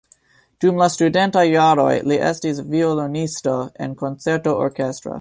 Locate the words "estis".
2.31-2.65